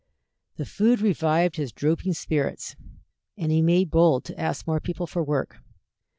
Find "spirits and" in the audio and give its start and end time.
2.13-3.51